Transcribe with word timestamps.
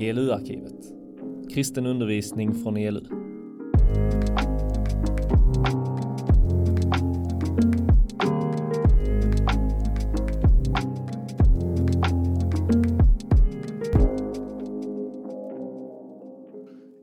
ELU-arkivet. 0.00 0.84
Kristen 1.54 1.86
undervisning 1.86 2.62
från 2.62 2.76
ELU. 2.76 3.00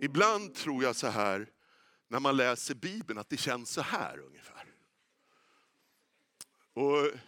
Ibland 0.02 0.56
tror 0.56 0.84
jag 0.84 0.96
så 0.96 1.08
här, 1.08 1.50
när 2.10 2.20
man 2.20 2.38
läser 2.38 2.76
Bibeln, 2.76 3.20
att 3.20 3.30
det 3.30 3.38
känns 3.38 3.70
så 3.70 3.82
här 3.82 4.20
ungefär. 4.20 4.66
Och, 6.74 7.20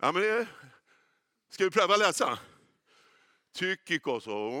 ja, 0.00 0.12
men 0.12 0.22
det, 0.22 0.46
ska 1.50 1.64
vi 1.64 1.70
pröva 1.70 1.94
att 1.94 2.00
läsa? 2.00 2.38
Tykikos 3.52 4.26
och 4.26 4.52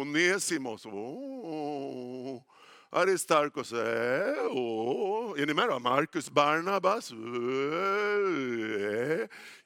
Onesimos 0.00 0.86
och 0.86 2.42
Aristarkos. 2.90 3.72
Är 3.72 5.46
ni 5.46 5.54
med 5.54 5.68
då? 5.68 5.78
Marcus 5.78 6.30
Barnabas. 6.30 7.12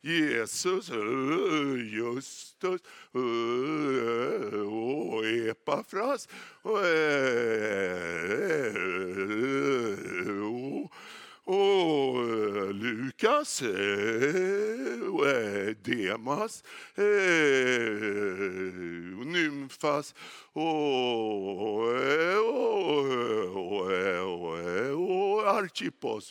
Jesus. 0.01 0.91
Justus. 1.93 2.81
Och 4.67 5.27
Epafras. 5.27 6.29
Och, 11.51 12.23
eh, 12.23 12.73
Lukas, 12.73 13.63
eh, 13.63 15.03
och 15.13 15.29
eh, 15.29 15.77
Demas, 15.77 16.65
och 19.19 19.27
Nymfas 19.27 20.15
och, 20.53 20.63
och, 20.63 21.89
och, 23.55 23.87
och 24.95 25.49
Archippos. 25.49 26.31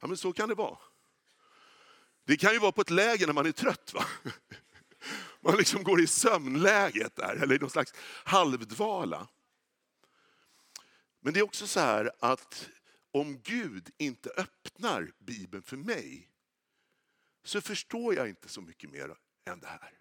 Ja, 0.00 0.06
men 0.06 0.16
så 0.16 0.32
kan 0.32 0.48
det 0.48 0.54
vara. 0.54 0.78
Det 2.26 2.36
kan 2.36 2.52
ju 2.52 2.58
vara 2.58 2.72
på 2.72 2.80
ett 2.80 2.90
läge 2.90 3.26
när 3.26 3.32
man 3.32 3.46
är 3.46 3.52
trött. 3.52 3.92
Va? 3.94 4.04
Man 5.40 5.56
liksom 5.56 5.82
går 5.82 6.00
i 6.00 6.06
sömnläget 6.06 7.16
där, 7.16 7.36
eller 7.42 7.54
i 7.54 7.58
någon 7.58 7.70
slags 7.70 7.94
halvdvala. 8.24 9.28
Men 11.24 11.32
det 11.32 11.40
är 11.40 11.44
också 11.44 11.66
så 11.66 11.80
här 11.80 12.10
att 12.20 12.70
om 13.10 13.38
Gud 13.38 13.90
inte 13.96 14.30
öppnar 14.30 15.12
Bibeln 15.18 15.62
för 15.62 15.76
mig 15.76 16.30
så 17.44 17.60
förstår 17.60 18.14
jag 18.14 18.28
inte 18.28 18.48
så 18.48 18.60
mycket 18.60 18.90
mer 18.90 19.16
än 19.44 19.60
det 19.60 19.66
här. 19.66 19.98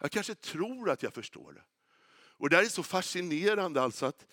Jag 0.00 0.10
kanske 0.10 0.34
tror 0.34 0.90
att 0.90 1.02
jag 1.02 1.14
förstår 1.14 1.52
det. 1.52 1.64
Och 2.14 2.50
det 2.50 2.56
här 2.56 2.64
är 2.64 2.68
så 2.68 2.82
fascinerande 2.82 3.82
alltså 3.82 4.06
att 4.06 4.26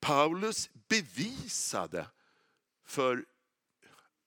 Paulus 0.00 0.70
bevisade 0.88 2.06
för 2.84 3.24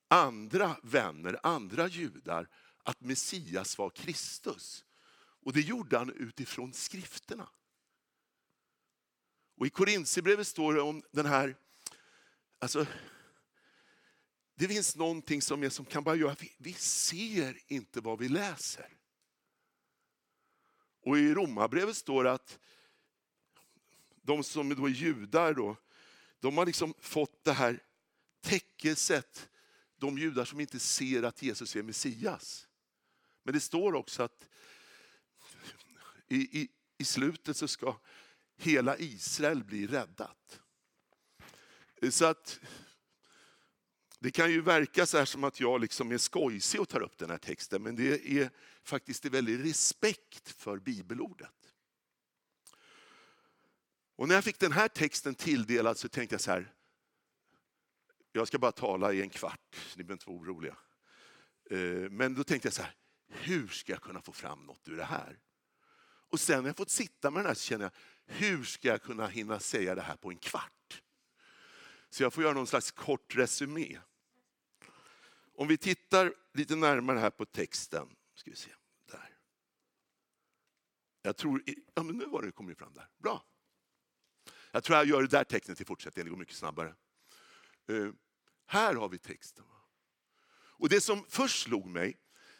andra 0.07 0.75
vänner, 0.83 1.39
andra 1.43 1.87
judar, 1.87 2.49
att 2.83 3.01
Messias 3.01 3.77
var 3.77 3.89
Kristus. 3.89 4.85
Och 5.19 5.53
det 5.53 5.61
gjorde 5.61 5.97
han 5.97 6.13
utifrån 6.13 6.73
skrifterna. 6.73 7.49
Och 9.57 9.67
i 9.67 9.69
Korintierbrevet 9.69 10.47
står 10.47 10.73
det 10.73 10.81
om 10.81 11.03
den 11.11 11.25
här, 11.25 11.55
alltså, 12.59 12.85
det 14.55 14.67
finns 14.67 14.95
någonting 14.95 15.41
som, 15.41 15.63
är, 15.63 15.69
som 15.69 15.85
kan 15.85 16.03
bara 16.03 16.15
göra, 16.15 16.35
vi, 16.39 16.55
vi 16.57 16.73
ser 16.73 17.59
inte 17.67 18.01
vad 18.01 18.19
vi 18.19 18.29
läser. 18.29 18.97
Och 21.01 21.17
i 21.17 21.33
Romarbrevet 21.33 21.97
står 21.97 22.23
det 22.23 22.31
att 22.31 22.59
de 24.21 24.43
som 24.43 24.75
då 24.75 24.85
är 24.85 24.89
judar, 24.89 25.53
då, 25.53 25.77
de 26.39 26.57
har 26.57 26.65
liksom 26.65 26.93
fått 26.99 27.43
det 27.43 27.53
här 27.53 27.83
täckelset, 28.41 29.49
de 29.97 30.17
judar 30.17 30.45
som 30.45 30.59
inte 30.59 30.79
ser 30.79 31.23
att 31.23 31.41
Jesus 31.41 31.75
är 31.75 31.83
Messias. 31.83 32.67
Men 33.43 33.53
det 33.53 33.59
står 33.59 33.95
också 33.95 34.23
att 34.23 34.47
i, 36.27 36.61
i, 36.61 36.69
i 36.97 37.05
slutet 37.05 37.57
så 37.57 37.67
ska 37.67 37.95
hela 38.57 38.97
Israel 38.97 39.63
blir 39.63 39.87
räddat. 39.87 40.59
Så 42.09 42.25
att 42.25 42.59
det 44.19 44.31
kan 44.31 44.51
ju 44.51 44.61
verka 44.61 45.05
så 45.05 45.17
här 45.17 45.25
som 45.25 45.43
att 45.43 45.59
jag 45.59 45.81
liksom 45.81 46.11
är 46.11 46.17
skojsig 46.17 46.81
och 46.81 46.89
tar 46.89 47.01
upp 47.01 47.17
den 47.17 47.29
här 47.29 47.37
texten, 47.37 47.83
men 47.83 47.95
det 47.95 48.29
är 48.29 48.49
faktiskt 48.83 49.25
en 49.25 49.31
väldig 49.31 49.63
respekt 49.63 50.49
för 50.49 50.77
bibelordet. 50.79 51.73
Och 54.15 54.27
när 54.27 54.35
jag 54.35 54.43
fick 54.43 54.59
den 54.59 54.71
här 54.71 54.87
texten 54.87 55.35
tilldelad 55.35 55.97
så 55.97 56.09
tänkte 56.09 56.33
jag 56.33 56.41
så 56.41 56.51
här, 56.51 56.73
jag 58.31 58.47
ska 58.47 58.59
bara 58.59 58.71
tala 58.71 59.13
i 59.13 59.21
en 59.21 59.29
kvart, 59.29 59.75
ni 59.95 60.03
behöver 60.03 60.13
inte 60.13 60.29
vara 60.29 60.39
oroliga. 60.39 60.77
Eh, 61.69 62.09
men 62.11 62.35
då 62.35 62.43
tänkte 62.43 62.67
jag 62.67 62.73
så 62.73 62.81
här, 62.81 62.95
hur 63.27 63.67
ska 63.67 63.91
jag 63.91 64.01
kunna 64.01 64.21
få 64.21 64.31
fram 64.31 64.65
något 64.65 64.87
ur 64.87 64.97
det 64.97 65.03
här? 65.03 65.39
Och 66.29 66.39
sen 66.39 66.63
när 66.63 66.69
jag 66.69 66.77
fått 66.77 66.89
sitta 66.89 67.31
med 67.31 67.39
den 67.39 67.47
här 67.47 67.53
så 67.53 67.63
känner 67.63 67.85
jag, 67.85 67.91
hur 68.27 68.63
ska 68.63 68.87
jag 68.87 69.01
kunna 69.01 69.27
hinna 69.27 69.59
säga 69.59 69.95
det 69.95 70.01
här 70.01 70.15
på 70.15 70.29
en 70.29 70.37
kvart? 70.37 71.03
Så 72.09 72.23
jag 72.23 72.33
får 72.33 72.43
göra 72.43 72.53
någon 72.53 72.67
slags 72.67 72.91
kort 72.91 73.35
resumé. 73.35 73.99
Om 75.53 75.67
vi 75.67 75.77
tittar 75.77 76.33
lite 76.53 76.75
närmare 76.75 77.19
här 77.19 77.29
på 77.29 77.45
texten. 77.45 78.15
Ska 78.35 78.51
vi 78.51 78.57
se, 78.57 78.69
där. 79.11 79.37
Jag 81.21 81.37
tror, 81.37 81.63
ja 81.93 82.03
men 82.03 82.17
nu 82.17 82.25
var 82.25 82.41
det 82.41 82.51
kommit 82.51 82.77
fram 82.77 82.93
där. 82.93 83.09
Bra. 83.17 83.45
Jag 84.71 84.83
tror 84.83 84.97
jag 84.97 85.07
gör 85.07 85.21
det 85.21 85.27
där 85.27 85.43
tecknet 85.43 85.81
i 85.81 85.85
fortsättningen, 85.85 86.25
det 86.25 86.29
går 86.29 86.37
mycket 86.37 86.55
snabbare. 86.55 86.95
Uh, 87.91 88.13
här 88.65 88.95
har 88.95 89.09
vi 89.09 89.17
texten. 89.17 89.65
Och 90.79 90.89
det 90.89 91.01
som 91.01 91.25
först 91.29 91.63
slog 91.63 91.85
mig, 91.85 92.17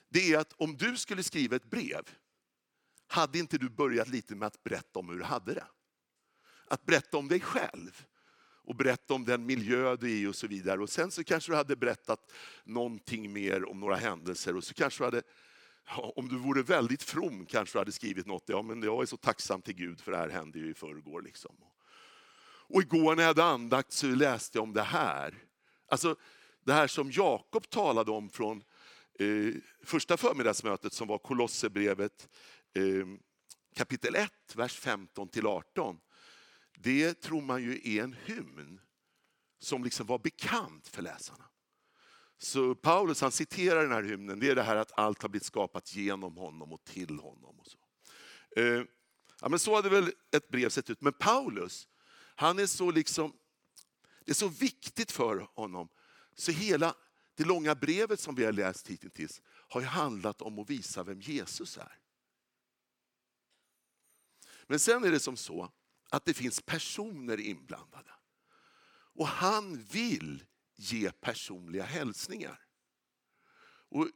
det 0.10 0.34
är 0.34 0.40
att 0.40 0.54
om 0.54 0.78
du 0.78 0.98
skulle 0.98 1.24
skriva 1.24 1.56
ett 1.56 1.66
brev, 1.66 2.10
hade 3.08 3.40
inte 3.40 3.58
du 3.58 3.70
börjat 3.70 4.08
lite 4.08 4.36
med 4.36 4.48
att 4.48 4.64
berätta 4.64 5.00
om 5.00 5.10
hur 5.10 5.18
du 5.18 5.24
hade 5.24 5.54
det? 5.54 5.68
Att 6.68 6.86
berätta 6.86 7.18
om 7.18 7.28
dig 7.28 7.40
själv 7.40 8.06
och 8.68 8.76
berätta 8.76 9.14
om 9.14 9.26
den 9.26 9.46
miljö 9.46 9.96
du 9.96 10.12
är 10.12 10.16
i 10.16 10.28
och 10.28 10.36
så 10.36 10.48
vidare. 10.48 10.82
Och 10.82 10.90
sen 10.90 11.12
så 11.12 11.24
kanske 11.24 11.52
du 11.52 11.56
hade 11.56 11.76
berättat 11.76 12.32
någonting 12.64 13.34
mer 13.34 13.70
om 13.70 13.80
några 13.80 13.96
händelser 13.96 14.56
och 14.56 14.64
så 14.64 14.74
kanske 14.74 15.00
du 15.04 15.06
hade, 15.06 15.24
ja, 15.88 16.14
om 16.16 16.30
du 16.30 16.38
vore 16.38 16.62
väldigt 16.64 17.04
from, 17.04 17.46
kanske 17.46 17.76
du 17.76 17.80
hade 17.80 17.92
skrivit 17.92 18.26
något, 18.26 18.44
ja 18.46 18.62
men 18.62 18.84
jag 18.84 19.02
är 19.02 19.06
så 19.06 19.18
tacksam 19.18 19.62
till 19.62 19.76
Gud 19.76 20.02
för 20.02 20.12
det 20.12 20.18
här 20.18 20.30
hände 20.30 20.60
ju 20.60 20.70
i 20.70 20.74
förrgår. 20.74 21.22
Liksom. 21.22 21.56
Och 22.70 22.82
igår 22.82 23.16
när 23.16 23.24
jag 23.24 23.28
hade 23.28 23.44
andakt 23.44 23.92
så 23.92 24.08
läste 24.08 24.58
jag 24.58 24.64
om 24.64 24.74
det 24.74 24.84
här. 24.84 25.36
Alltså 25.90 26.16
det 26.66 26.74
här 26.74 26.88
som 26.88 27.12
Jakob 27.12 27.70
talade 27.70 28.12
om 28.12 28.30
från 28.30 28.64
eh, 29.20 29.54
första 29.84 30.18
förmiddagsmötet 30.18 30.94
som 30.94 31.08
var 31.08 31.18
Kolosserbrevet 31.18 32.30
Ehm, 32.74 33.20
kapitel 33.76 34.16
1, 34.16 34.32
vers 34.56 34.80
15 34.80 35.30
till 35.30 35.48
18. 35.48 36.00
Det 36.78 37.14
tror 37.14 37.42
man 37.42 37.64
ju 37.64 37.82
är 37.84 38.04
en 38.04 38.16
hymn 38.26 38.82
som 39.60 39.84
liksom 39.84 40.08
var 40.08 40.20
bekant 40.20 40.88
för 40.88 41.02
läsarna. 41.02 41.50
Så 42.38 42.76
Paulus 42.76 43.22
han 43.22 43.32
citerar 43.32 43.82
den 43.82 43.92
här 43.92 44.04
hymnen, 44.04 44.40
det 44.40 44.50
är 44.50 44.56
det 44.56 44.64
här 44.64 44.76
att 44.76 45.00
allt 45.00 45.22
har 45.22 45.30
blivit 45.30 45.46
skapat 45.46 45.96
genom 45.96 46.38
honom 46.38 46.74
och 46.74 46.84
till 46.84 47.20
honom. 47.20 47.60
Och 47.60 47.68
så. 47.68 47.78
Ehm, 48.62 48.88
ja, 49.42 49.50
men 49.50 49.60
så 49.60 49.76
hade 49.76 49.90
väl 49.90 50.12
ett 50.32 50.50
brev 50.50 50.70
sett 50.70 50.90
ut. 50.90 51.02
Men 51.02 51.14
Paulus, 51.14 51.88
han 52.36 52.60
är 52.60 52.66
så 52.66 52.92
liksom, 52.92 53.34
det 54.26 54.32
är 54.32 54.36
så 54.36 54.48
viktigt 54.48 55.12
för 55.12 55.48
honom. 55.56 55.90
Så 56.36 56.52
hela 56.52 56.96
det 57.36 57.44
långa 57.44 57.76
brevet 57.76 58.20
som 58.20 58.36
vi 58.36 58.46
har 58.46 58.52
läst 58.52 58.88
hittills 58.88 59.42
har 59.70 59.82
ju 59.82 59.88
handlat 59.88 60.42
om 60.42 60.60
att 60.60 60.70
visa 60.70 61.04
vem 61.04 61.22
Jesus 61.22 61.78
är. 61.78 62.00
Men 64.68 64.80
sen 64.80 65.04
är 65.04 65.12
det 65.12 65.20
som 65.20 65.38
så 65.38 65.72
att 66.10 66.26
det 66.26 66.34
finns 66.34 66.62
personer 66.62 67.40
inblandade. 67.40 68.12
Och 68.90 69.28
han 69.28 69.84
vill 69.84 70.44
ge 70.76 71.12
personliga 71.12 71.84
hälsningar. 71.84 72.60
Och 73.90 74.08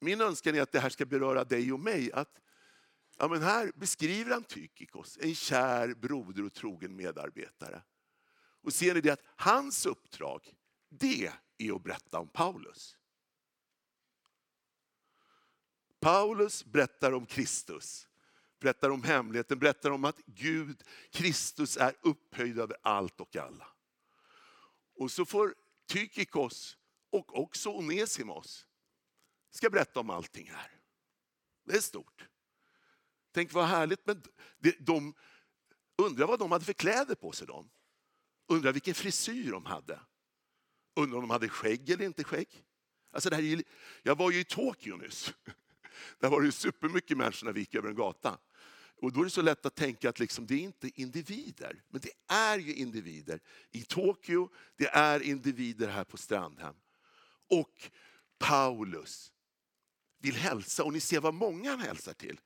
min 0.00 0.20
önskan 0.20 0.54
är 0.54 0.62
att 0.62 0.72
det 0.72 0.80
här 0.80 0.90
ska 0.90 1.06
beröra 1.06 1.44
dig 1.44 1.72
och 1.72 1.80
mig. 1.80 2.12
Att, 2.12 2.40
ja 3.18 3.28
men 3.28 3.42
här 3.42 3.72
beskriver 3.74 4.30
han 4.30 4.44
Tykikos, 4.44 5.18
en 5.20 5.34
kär 5.34 5.94
broder 5.94 6.44
och 6.44 6.52
trogen 6.52 6.96
medarbetare. 6.96 7.82
Och 8.62 8.72
ser 8.72 8.94
ni 8.94 9.00
det 9.00 9.10
att 9.10 9.24
hans 9.36 9.86
uppdrag, 9.86 10.54
det 10.88 11.32
är 11.58 11.72
att 11.76 11.82
berätta 11.82 12.18
om 12.18 12.28
Paulus. 12.28 12.96
Paulus 16.00 16.64
berättar 16.64 17.12
om 17.12 17.26
Kristus, 17.26 18.08
berättar 18.60 18.90
om 18.90 19.02
hemligheten, 19.02 19.58
berättar 19.58 19.90
om 19.90 20.04
att 20.04 20.20
Gud, 20.26 20.82
Kristus 21.10 21.76
är 21.76 21.94
upphöjd 22.00 22.58
över 22.58 22.76
allt 22.82 23.20
och 23.20 23.36
alla. 23.36 23.66
Och 24.94 25.10
så 25.10 25.24
får 25.24 25.54
Tykikos 25.88 26.76
och 27.10 27.38
också 27.38 27.70
Onesimos 27.70 28.66
ska 29.50 29.70
berätta 29.70 30.00
om 30.00 30.10
allting 30.10 30.50
här. 30.50 30.80
Det 31.64 31.76
är 31.76 31.80
stort. 31.80 32.28
Tänk 33.32 33.52
vad 33.52 33.66
härligt. 33.66 34.06
Men 34.06 34.22
de, 34.58 34.72
de 34.80 35.14
undrar 35.96 36.26
vad 36.26 36.38
de 36.38 36.52
hade 36.52 36.64
för 36.64 36.72
kläder 36.72 37.14
på 37.14 37.32
sig. 37.32 37.46
De. 37.46 37.70
Undrar 38.48 38.72
vilken 38.72 38.94
frisyr 38.94 39.50
de 39.50 39.66
hade. 39.66 40.00
Undrar 40.96 41.16
om 41.16 41.22
de 41.22 41.30
hade 41.30 41.48
skägg 41.48 41.90
eller 41.90 42.04
inte 42.04 42.24
skägg. 42.24 42.64
Alltså 43.12 43.30
det 43.30 43.36
här 43.36 43.42
är, 43.42 43.62
jag 44.02 44.18
var 44.18 44.30
ju 44.30 44.40
i 44.40 44.44
Tokyo 44.44 44.96
nyss. 44.96 45.34
Där 46.18 46.28
var 46.28 46.40
det 46.40 46.46
ju 46.46 46.52
supermycket 46.52 47.16
människor 47.16 47.46
när 47.46 47.52
vi 47.52 47.60
gick 47.60 47.74
över 47.74 47.88
en 47.88 47.94
gata. 47.94 48.38
Och 49.02 49.12
då 49.12 49.20
är 49.20 49.24
det 49.24 49.30
så 49.30 49.42
lätt 49.42 49.66
att 49.66 49.74
tänka 49.74 50.08
att 50.08 50.18
liksom, 50.18 50.46
det 50.46 50.54
är 50.54 50.58
inte 50.58 50.90
individer. 51.00 51.82
Men 51.88 52.00
det 52.00 52.12
är 52.34 52.58
ju 52.58 52.74
individer. 52.74 53.40
I 53.70 53.82
Tokyo, 53.82 54.48
det 54.76 54.86
är 54.86 55.20
individer 55.20 55.88
här 55.88 56.04
på 56.04 56.16
Strandhem. 56.16 56.74
Och 57.48 57.90
Paulus 58.38 59.32
vill 60.18 60.34
hälsa, 60.34 60.84
och 60.84 60.92
ni 60.92 61.00
ser 61.00 61.20
vad 61.20 61.34
många 61.34 61.70
han 61.70 61.80
hälsar 61.80 62.12
till. 62.12 62.40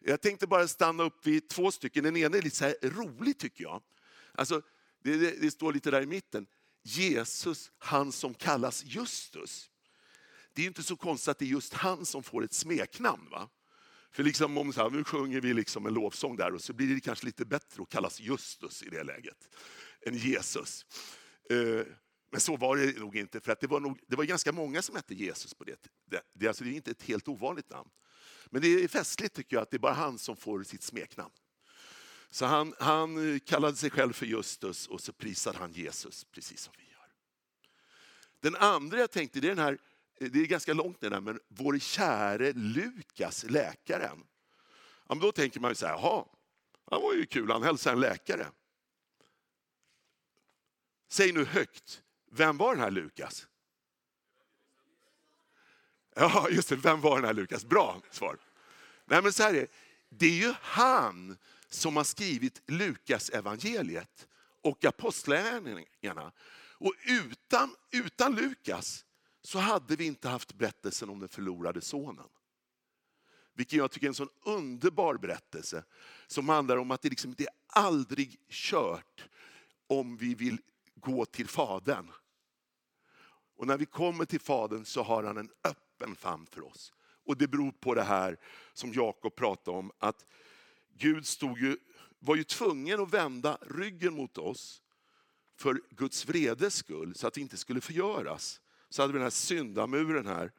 Jag 0.00 0.20
tänkte 0.20 0.46
bara 0.46 0.68
stanna 0.68 1.02
upp 1.02 1.26
vid 1.26 1.48
två 1.48 1.70
stycken. 1.70 2.04
Den 2.04 2.16
ena 2.16 2.36
är 2.36 2.42
lite 2.42 2.56
så 2.56 2.74
rolig 2.82 3.38
tycker 3.38 3.64
jag. 3.64 3.82
Alltså, 4.34 4.62
det, 5.02 5.16
det, 5.16 5.40
det 5.40 5.50
står 5.50 5.72
lite 5.72 5.90
där 5.90 6.02
i 6.02 6.06
mitten. 6.06 6.46
Jesus, 6.82 7.70
han 7.78 8.12
som 8.12 8.34
kallas 8.34 8.84
Justus. 8.84 9.70
Det 10.52 10.62
är 10.62 10.66
inte 10.66 10.82
så 10.82 10.96
konstigt 10.96 11.28
att 11.28 11.38
det 11.38 11.44
är 11.44 11.46
just 11.46 11.74
han 11.74 12.06
som 12.06 12.22
får 12.22 12.44
ett 12.44 12.52
smeknamn. 12.52 13.28
Va? 13.30 13.48
För 14.12 14.22
liksom 14.22 14.58
om 14.58 14.72
så 14.72 14.82
här, 14.82 14.90
nu 14.90 15.04
sjunger 15.04 15.40
vi 15.40 15.54
liksom 15.54 15.86
en 15.86 15.94
lovsång 15.94 16.36
där 16.36 16.54
och 16.54 16.62
så 16.62 16.72
blir 16.72 16.94
det 16.94 17.00
kanske 17.00 17.26
lite 17.26 17.44
bättre 17.44 17.82
att 17.82 17.88
kallas 17.88 18.20
Justus 18.20 18.82
i 18.82 18.88
det 18.88 19.02
läget 19.02 19.48
än 20.06 20.16
Jesus. 20.16 20.86
Eh, 21.50 21.86
men 22.30 22.40
så 22.40 22.56
var 22.56 22.76
det 22.76 22.98
nog 22.98 23.16
inte, 23.16 23.40
för 23.40 23.52
att 23.52 23.60
det, 23.60 23.66
var 23.66 23.80
nog, 23.80 23.98
det 24.06 24.16
var 24.16 24.24
ganska 24.24 24.52
många 24.52 24.82
som 24.82 24.96
hette 24.96 25.14
Jesus 25.14 25.54
på 25.54 25.64
det. 25.64 25.88
Det, 26.10 26.22
det, 26.32 26.48
alltså 26.48 26.64
det 26.64 26.70
är 26.70 26.74
inte 26.74 26.90
ett 26.90 27.02
helt 27.02 27.28
ovanligt 27.28 27.70
namn. 27.70 27.90
Men 28.50 28.62
det 28.62 28.68
är 28.68 28.88
festligt 28.88 29.34
tycker 29.34 29.56
jag 29.56 29.62
att 29.62 29.70
det 29.70 29.76
är 29.76 29.78
bara 29.78 29.92
han 29.92 30.18
som 30.18 30.36
får 30.36 30.62
sitt 30.62 30.82
smeknamn. 30.82 31.32
Så 32.30 32.46
han, 32.46 32.74
han 32.78 33.40
kallade 33.40 33.76
sig 33.76 33.90
själv 33.90 34.12
för 34.12 34.26
Justus 34.26 34.86
och 34.86 35.00
så 35.00 35.12
prisade 35.12 35.58
han 35.58 35.72
Jesus 35.72 36.24
precis 36.24 36.60
som 36.60 36.74
vi 36.78 36.84
gör. 36.84 37.06
Den 38.40 38.56
andra 38.56 38.98
jag 38.98 39.10
tänkte, 39.10 39.40
det 39.40 39.46
är 39.46 39.54
den 39.54 39.64
här 39.64 39.78
Eh, 40.22 40.28
det 40.30 40.40
är 40.40 40.46
ganska 40.46 40.72
långt 40.72 41.02
ner, 41.02 41.10
där, 41.10 41.20
men 41.20 41.40
vår 41.48 41.78
käre 41.78 42.52
Lukas, 42.52 43.44
läkaren. 43.44 44.24
Ja, 45.08 45.14
men 45.14 45.18
då 45.18 45.32
tänker 45.32 45.60
man 45.60 45.70
ju 45.70 45.74
så 45.74 45.86
här, 45.86 45.92
jaha, 45.92 46.24
han 46.90 47.02
var 47.02 47.14
ju 47.14 47.26
kul, 47.26 47.50
han 47.50 47.62
hälsade 47.62 47.94
en 47.94 48.00
läkare. 48.00 48.46
Säg 51.08 51.32
nu 51.32 51.44
högt, 51.44 52.02
vem 52.30 52.56
var 52.56 52.74
den 52.74 52.84
här 52.84 52.90
Lukas? 52.90 53.46
Ja, 56.14 56.48
just 56.50 56.68
det, 56.68 56.76
vem 56.76 57.00
var 57.00 57.16
den 57.16 57.24
här 57.24 57.34
Lukas? 57.34 57.64
Bra 57.64 58.02
svar. 58.10 58.38
Nej, 59.04 59.22
men 59.22 59.32
så 59.32 59.42
här 59.42 59.54
är 59.54 59.60
det, 59.60 59.66
det 60.08 60.26
är 60.26 60.46
ju 60.46 60.54
han 60.60 61.36
som 61.68 61.96
har 61.96 62.04
skrivit 62.04 62.62
Lukas 62.66 63.30
evangeliet 63.30 64.28
och 64.62 64.84
apostlagärningarna. 64.84 66.32
Och 66.78 66.94
utan, 67.06 67.76
utan 67.90 68.34
Lukas 68.34 69.04
så 69.42 69.58
hade 69.58 69.96
vi 69.96 70.04
inte 70.04 70.28
haft 70.28 70.54
berättelsen 70.54 71.10
om 71.10 71.18
den 71.20 71.28
förlorade 71.28 71.80
sonen. 71.80 72.28
Vilken 73.54 73.78
jag 73.78 73.90
tycker 73.90 74.06
är 74.06 74.08
en 74.08 74.14
sån 74.14 74.28
underbar 74.44 75.14
berättelse 75.16 75.84
som 76.26 76.48
handlar 76.48 76.76
om 76.76 76.90
att 76.90 77.02
det, 77.02 77.08
liksom, 77.08 77.34
det 77.38 77.44
är 77.44 77.54
aldrig 77.66 78.40
kört 78.48 79.28
om 79.86 80.16
vi 80.16 80.34
vill 80.34 80.58
gå 80.94 81.24
till 81.24 81.48
Fadern. 81.48 82.10
Och 83.56 83.66
när 83.66 83.78
vi 83.78 83.86
kommer 83.86 84.24
till 84.24 84.40
Fadern 84.40 84.84
så 84.84 85.02
har 85.02 85.22
han 85.22 85.36
en 85.36 85.50
öppen 85.64 86.16
famn 86.16 86.46
för 86.46 86.64
oss. 86.64 86.92
Och 87.24 87.36
det 87.36 87.48
beror 87.48 87.72
på 87.72 87.94
det 87.94 88.02
här 88.02 88.36
som 88.72 88.92
Jakob 88.92 89.34
pratade 89.34 89.76
om, 89.78 89.92
att 89.98 90.26
Gud 90.98 91.26
stod 91.26 91.58
ju, 91.58 91.76
var 92.18 92.36
ju 92.36 92.44
tvungen 92.44 93.00
att 93.00 93.14
vända 93.14 93.58
ryggen 93.60 94.14
mot 94.14 94.38
oss 94.38 94.82
för 95.56 95.80
Guds 95.90 96.26
vredes 96.26 96.74
skull, 96.74 97.14
så 97.14 97.26
att 97.26 97.36
vi 97.36 97.40
inte 97.40 97.56
skulle 97.56 97.80
förgöras 97.80 98.61
så 98.92 99.02
hade 99.02 99.12
vi 99.12 99.18
den 99.18 99.26
här 99.26 99.30
syndamuren 99.30 100.26
här. 100.26 100.52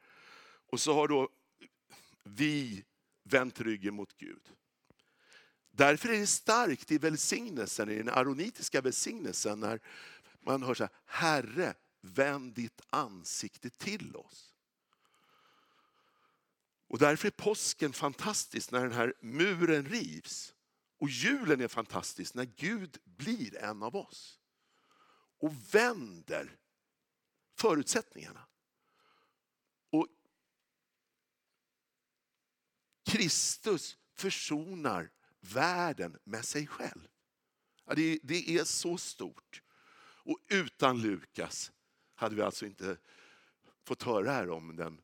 Och 0.70 0.80
så 0.80 0.94
har 0.94 1.08
då 1.08 1.28
vi 2.24 2.84
vänt 3.24 3.60
ryggen 3.60 3.94
mot 3.94 4.16
Gud. 4.16 4.52
Därför 5.70 6.08
är 6.08 6.18
det 6.18 6.26
starkt 6.26 6.92
i 6.92 6.98
välsignelsen, 6.98 7.90
i 7.90 7.96
den 7.96 8.08
aronitiska 8.08 8.80
välsignelsen, 8.80 9.60
när 9.60 9.80
man 10.40 10.62
hör 10.62 10.74
så 10.74 10.84
här, 10.84 10.92
Herre, 11.04 11.74
vänd 12.00 12.54
ditt 12.54 12.80
ansikte 12.90 13.70
till 13.70 14.16
oss. 14.16 14.54
Och 16.88 16.98
därför 16.98 17.28
är 17.28 17.32
påsken 17.32 17.92
fantastisk 17.92 18.70
när 18.70 18.82
den 18.82 18.92
här 18.92 19.14
muren 19.20 19.84
rivs. 19.84 20.54
Och 20.98 21.08
julen 21.08 21.60
är 21.60 21.68
fantastisk 21.68 22.34
när 22.34 22.44
Gud 22.44 22.98
blir 23.04 23.56
en 23.56 23.82
av 23.82 23.96
oss. 23.96 24.40
Och 25.38 25.52
vänder 25.74 26.56
förutsättningarna. 27.64 28.46
Och 29.90 30.08
Kristus 33.10 33.98
försonar 34.14 35.10
världen 35.40 36.18
med 36.24 36.44
sig 36.44 36.66
själv. 36.66 37.08
Ja, 37.84 37.94
det, 37.94 38.18
det 38.22 38.56
är 38.58 38.64
så 38.64 38.98
stort. 38.98 39.62
Och 40.24 40.38
utan 40.48 41.02
Lukas 41.02 41.72
hade 42.14 42.34
vi 42.34 42.42
alltså 42.42 42.66
inte 42.66 42.96
fått 43.84 44.02
höra 44.02 44.30
här 44.30 44.50
om 44.50 44.76
den 44.76 45.00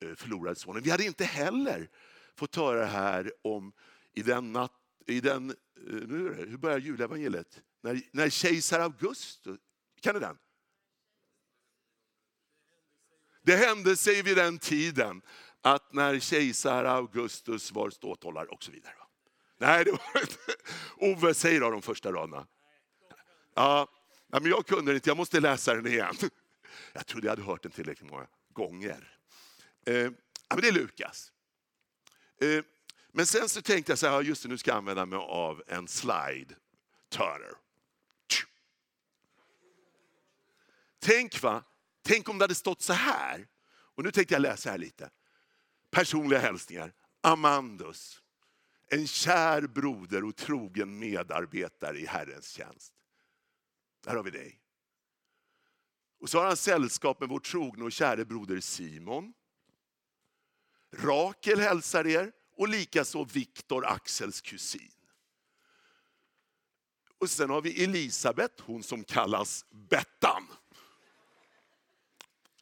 eh, 0.00 0.14
förlorade 0.14 0.56
sonen. 0.56 0.82
Vi 0.82 0.90
hade 0.90 1.04
inte 1.04 1.24
heller 1.24 1.90
fått 2.34 2.56
höra 2.56 2.80
det 2.80 2.86
här 2.86 3.32
om 3.42 3.72
i 4.12 4.22
den 4.22 4.52
natt, 4.52 4.80
i 5.06 5.20
den, 5.20 5.50
eh, 5.50 5.56
nu 5.76 6.26
är 6.26 6.34
det, 6.34 6.50
hur 6.50 6.56
börjar 6.56 6.78
julevangeliet? 6.78 7.62
När, 7.80 8.02
när 8.12 8.30
kejsar 8.30 8.80
Augustus, 8.80 9.60
kan 10.00 10.14
ni 10.14 10.20
den? 10.20 10.38
Det 13.44 13.56
hände 13.56 13.96
sig 13.96 14.22
vid 14.22 14.36
den 14.36 14.58
tiden 14.58 15.22
att 15.62 15.92
när 15.92 16.18
kejsar 16.18 16.84
Augustus 16.84 17.72
var 17.72 17.90
ståthållare 17.90 18.46
och 18.46 18.62
så 18.62 18.72
vidare. 18.72 18.94
Nej, 19.58 19.84
det 19.84 19.90
var 19.90 20.20
inte. 20.20 20.54
Ove, 20.96 21.34
säg 21.34 21.58
då 21.58 21.70
de 21.70 21.82
första 21.82 22.12
raderna. 22.12 22.46
Ja, 23.54 23.88
men 24.28 24.46
jag 24.46 24.66
kunde 24.66 24.94
inte, 24.94 25.10
jag 25.10 25.16
måste 25.16 25.40
läsa 25.40 25.74
den 25.74 25.86
igen. 25.86 26.14
Jag 26.92 27.06
trodde 27.06 27.26
jag 27.26 27.32
hade 27.32 27.42
hört 27.42 27.62
den 27.62 27.72
tillräckligt 27.72 28.10
många 28.10 28.26
gånger. 28.52 29.18
Eh, 29.86 30.10
men 30.48 30.60
det 30.60 30.68
är 30.68 30.72
Lukas. 30.72 31.32
Eh, 32.40 32.64
men 33.12 33.26
sen 33.26 33.48
så 33.48 33.62
tänkte 33.62 33.92
jag 33.92 33.98
så 33.98 34.06
här, 34.06 34.22
just 34.22 34.42
det, 34.42 34.48
nu 34.48 34.58
ska 34.58 34.70
jag 34.70 34.78
använda 34.78 35.06
mig 35.06 35.18
av 35.18 35.62
en 35.66 35.88
slide 35.88 36.54
turner. 37.08 37.52
Tänk 40.98 41.42
va, 41.42 41.62
Tänk 42.04 42.28
om 42.28 42.38
det 42.38 42.44
hade 42.44 42.54
stått 42.54 42.82
så 42.82 42.92
här. 42.92 43.46
Och 43.66 44.04
nu 44.04 44.10
tänkte 44.10 44.34
jag 44.34 44.42
läsa 44.42 44.70
här 44.70 44.78
lite. 44.78 45.10
Personliga 45.90 46.38
hälsningar. 46.38 46.92
Amandus, 47.20 48.22
en 48.88 49.06
kär 49.06 49.62
broder 49.62 50.24
och 50.24 50.36
trogen 50.36 50.98
medarbetare 50.98 51.98
i 51.98 52.06
Herrens 52.06 52.50
tjänst. 52.50 52.94
Där 54.04 54.16
har 54.16 54.22
vi 54.22 54.30
dig. 54.30 54.60
Och 56.20 56.30
så 56.30 56.38
har 56.38 56.46
han 56.46 56.56
sällskap 56.56 57.20
med 57.20 57.28
vår 57.28 57.40
trogne 57.40 57.84
och 57.84 57.92
käre 57.92 58.24
broder 58.24 58.60
Simon. 58.60 59.32
Rakel 60.92 61.60
hälsar 61.60 62.06
er 62.06 62.32
och 62.56 62.68
likaså 62.68 63.24
Viktor, 63.24 63.86
Axels 63.86 64.40
kusin. 64.40 64.92
Och 67.18 67.30
sen 67.30 67.50
har 67.50 67.62
vi 67.62 67.84
Elisabet, 67.84 68.60
hon 68.60 68.82
som 68.82 69.04
kallas 69.04 69.64
Bettan. 69.70 70.46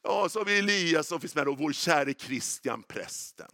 Ja, 0.03 0.29
så 0.29 0.41
har 0.41 0.45
vi 0.45 0.59
Elias 0.59 1.09
som 1.09 1.21
finns 1.21 1.35
med 1.35 1.49
och 1.49 1.59
vår 1.59 1.73
käre 1.73 2.15
Kristian 2.15 2.83
prästen. 2.83 3.51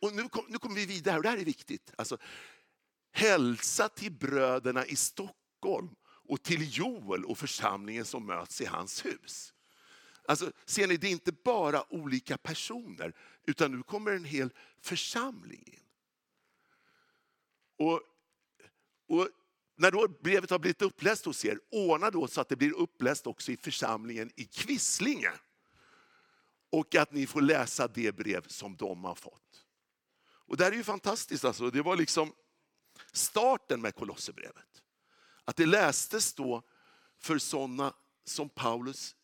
Och 0.00 0.14
nu, 0.14 0.28
kom, 0.28 0.44
nu 0.48 0.58
kommer 0.58 0.74
vi 0.74 0.86
vidare, 0.86 1.16
och 1.16 1.22
det 1.22 1.28
här 1.28 1.38
är 1.38 1.44
viktigt. 1.44 1.92
Alltså, 1.98 2.18
hälsa 3.12 3.88
till 3.88 4.12
bröderna 4.12 4.86
i 4.86 4.96
Stockholm 4.96 5.94
och 6.04 6.42
till 6.42 6.78
Joel 6.78 7.24
och 7.24 7.38
församlingen 7.38 8.04
som 8.04 8.26
möts 8.26 8.60
i 8.60 8.64
hans 8.64 9.04
hus. 9.04 9.54
Alltså, 10.28 10.52
ser 10.64 10.86
ni, 10.86 10.96
det 10.96 11.06
är 11.06 11.10
inte 11.10 11.32
bara 11.32 11.92
olika 11.92 12.38
personer, 12.38 13.14
utan 13.46 13.72
nu 13.72 13.82
kommer 13.82 14.12
en 14.12 14.24
hel 14.24 14.52
församling 14.80 15.62
in. 15.66 15.80
Och, 17.78 18.00
och 19.08 19.28
när 19.80 19.90
då 19.90 20.08
brevet 20.08 20.50
har 20.50 20.58
blivit 20.58 20.82
uppläst 20.82 21.24
hos 21.24 21.44
er, 21.44 21.58
ordna 21.70 22.10
då 22.10 22.28
så 22.28 22.40
att 22.40 22.48
det 22.48 22.56
blir 22.56 22.72
uppläst 22.72 23.26
också 23.26 23.52
i 23.52 23.56
församlingen 23.56 24.30
i 24.36 24.44
Kvisslinge. 24.44 25.32
Och 26.70 26.94
att 26.94 27.12
ni 27.12 27.26
får 27.26 27.40
läsa 27.40 27.88
det 27.88 28.16
brev 28.16 28.46
som 28.46 28.76
de 28.76 29.04
har 29.04 29.14
fått. 29.14 29.66
Och 30.22 30.56
det 30.56 30.64
här 30.64 30.72
är 30.72 30.76
ju 30.76 30.84
fantastiskt. 30.84 31.44
Alltså. 31.44 31.70
Det 31.70 31.82
var 31.82 31.96
liksom 31.96 32.32
starten 33.12 33.80
med 33.80 33.94
Kolosserbrevet. 33.94 34.82
Att 35.44 35.56
det 35.56 35.66
lästes 35.66 36.34
då 36.34 36.62
för 37.18 37.38
sådana 37.38 37.94
som 38.24 38.48
Paulus 38.48 39.16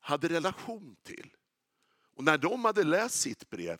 hade 0.00 0.28
relation 0.28 0.96
till. 1.02 1.36
Och 2.16 2.24
när 2.24 2.38
de 2.38 2.64
hade 2.64 2.84
läst 2.84 3.20
sitt 3.20 3.50
brev 3.50 3.78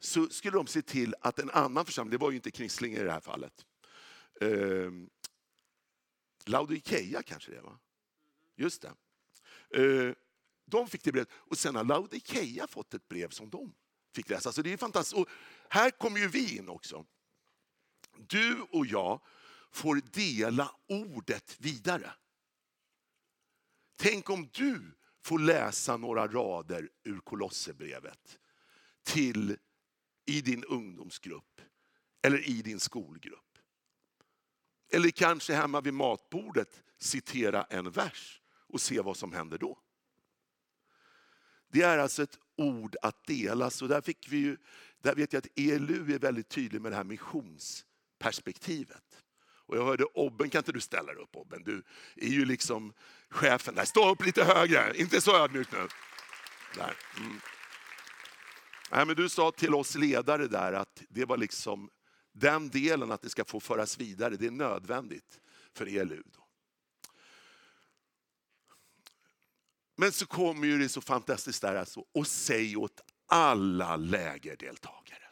så 0.00 0.28
skulle 0.28 0.56
de 0.56 0.66
se 0.66 0.82
till 0.82 1.14
att 1.20 1.38
en 1.38 1.50
annan 1.50 1.84
församling, 1.84 2.10
det 2.10 2.18
var 2.18 2.30
ju 2.30 2.36
inte 2.36 2.50
Kvisslinge 2.50 3.00
i 3.00 3.02
det 3.02 3.12
här 3.12 3.20
fallet, 3.20 3.66
eh, 4.40 4.90
Laodikeia 6.44 7.22
kanske 7.22 7.50
det 7.50 7.60
var. 7.60 7.78
Just 8.56 8.82
det. 8.82 8.94
Eh, 9.82 10.14
de 10.66 10.88
fick 10.88 11.04
det 11.04 11.12
brevet 11.12 11.30
och 11.34 11.58
sen 11.58 11.76
har 11.76 11.84
Laodikeia 11.84 12.66
fått 12.66 12.94
ett 12.94 13.08
brev 13.08 13.28
som 13.28 13.50
de 13.50 13.74
fick 14.14 14.30
läsa. 14.30 14.52
Så 14.52 14.62
det 14.62 14.72
är 14.72 14.76
fantastiskt. 14.76 15.16
Och 15.16 15.28
här 15.68 15.90
kommer 15.90 16.20
ju 16.20 16.28
vi 16.28 16.56
in 16.56 16.68
också. 16.68 17.06
Du 18.18 18.60
och 18.60 18.86
jag 18.86 19.20
får 19.70 20.00
dela 20.12 20.74
ordet 20.88 21.56
vidare. 21.60 22.12
Tänk 23.96 24.30
om 24.30 24.48
du 24.52 24.94
får 25.24 25.38
läsa 25.38 25.96
några 25.96 26.28
rader 26.28 26.90
ur 27.04 27.20
Kolosserbrevet 27.20 28.38
till 29.02 29.56
i 30.26 30.40
din 30.40 30.64
ungdomsgrupp 30.64 31.60
eller 32.22 32.48
i 32.48 32.62
din 32.62 32.80
skolgrupp. 32.80 33.51
Eller 34.92 35.10
kanske 35.10 35.54
hemma 35.54 35.80
vid 35.80 35.94
matbordet 35.94 36.82
citera 36.98 37.64
en 37.64 37.90
vers 37.90 38.40
och 38.68 38.80
se 38.80 39.00
vad 39.00 39.16
som 39.16 39.32
händer 39.32 39.58
då. 39.58 39.78
Det 41.68 41.82
är 41.82 41.98
alltså 41.98 42.22
ett 42.22 42.38
ord 42.56 42.96
att 43.02 43.26
dela. 43.26 43.70
Så 43.70 43.86
där, 43.86 44.00
fick 44.00 44.28
vi 44.28 44.36
ju, 44.36 44.56
där 44.98 45.14
vet 45.14 45.32
jag 45.32 45.40
att 45.40 45.58
ELU 45.58 46.14
är 46.14 46.18
väldigt 46.18 46.48
tydlig 46.48 46.80
med 46.80 46.92
det 46.92 46.96
här 46.96 47.04
missionsperspektivet. 47.04 49.22
Och 49.66 49.76
jag 49.76 49.84
hörde 49.84 50.04
Obben, 50.04 50.50
kan 50.50 50.58
inte 50.58 50.72
du 50.72 50.80
ställa 50.80 51.12
dig 51.12 51.22
upp 51.22 51.36
Obben? 51.36 51.62
Du 51.64 51.82
är 52.16 52.28
ju 52.28 52.44
liksom 52.44 52.92
chefen 53.28 53.74
där. 53.74 53.84
Stå 53.84 54.10
upp 54.10 54.24
lite 54.24 54.44
högre, 54.44 54.92
inte 54.96 55.20
så 55.20 55.36
ödmjukt 55.36 55.72
nu. 55.72 55.88
Där. 56.74 56.96
Mm. 57.18 57.40
Nej, 58.90 59.06
men 59.06 59.16
du 59.16 59.28
sa 59.28 59.50
till 59.50 59.74
oss 59.74 59.94
ledare 59.94 60.46
där 60.46 60.72
att 60.72 61.02
det 61.08 61.24
var 61.24 61.36
liksom 61.36 61.90
den 62.32 62.68
delen 62.68 63.12
att 63.12 63.22
det 63.22 63.30
ska 63.30 63.44
få 63.44 63.60
föras 63.60 63.98
vidare, 63.98 64.36
det 64.36 64.46
är 64.46 64.50
nödvändigt 64.50 65.40
för 65.72 65.86
ELU. 65.86 66.22
Då. 66.24 66.46
Men 69.96 70.12
så 70.12 70.26
kommer 70.26 70.66
ju 70.66 70.78
det 70.78 70.88
så 70.88 71.00
fantastiskt 71.00 71.62
där 71.62 71.74
alltså, 71.74 72.04
och 72.12 72.26
säg 72.26 72.76
åt 72.76 73.00
alla 73.26 73.96
lägerdeltagare. 73.96 75.28